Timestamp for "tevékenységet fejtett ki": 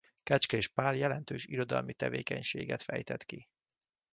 1.93-3.47